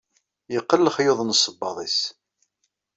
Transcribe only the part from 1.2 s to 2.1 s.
n sebbaḍ-is